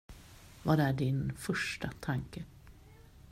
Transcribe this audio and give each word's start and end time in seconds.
Vad 0.63 0.79
är 0.79 0.93
din 0.93 1.33
första 1.37 1.91
tanke? 1.99 2.43